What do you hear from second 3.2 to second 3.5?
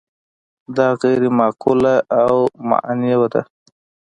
ده.